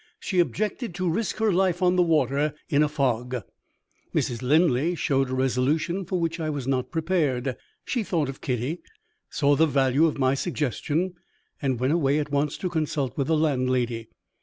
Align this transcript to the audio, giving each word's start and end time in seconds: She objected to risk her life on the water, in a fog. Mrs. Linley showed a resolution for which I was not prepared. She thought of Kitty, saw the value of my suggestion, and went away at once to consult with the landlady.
She 0.19 0.39
objected 0.39 0.95
to 0.95 1.07
risk 1.07 1.37
her 1.37 1.53
life 1.53 1.83
on 1.83 1.95
the 1.95 2.01
water, 2.01 2.55
in 2.69 2.81
a 2.81 2.89
fog. 2.89 3.43
Mrs. 4.15 4.41
Linley 4.41 4.95
showed 4.95 5.29
a 5.29 5.35
resolution 5.35 6.05
for 6.05 6.19
which 6.19 6.39
I 6.39 6.49
was 6.49 6.65
not 6.67 6.89
prepared. 6.89 7.55
She 7.85 8.01
thought 8.01 8.27
of 8.27 8.41
Kitty, 8.41 8.81
saw 9.29 9.55
the 9.55 9.67
value 9.67 10.07
of 10.07 10.17
my 10.17 10.33
suggestion, 10.33 11.13
and 11.61 11.79
went 11.79 11.93
away 11.93 12.17
at 12.17 12.31
once 12.31 12.57
to 12.57 12.67
consult 12.67 13.15
with 13.15 13.27
the 13.27 13.37
landlady. 13.37 14.07